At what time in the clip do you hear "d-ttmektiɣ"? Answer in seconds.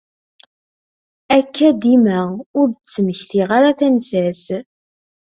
2.69-3.47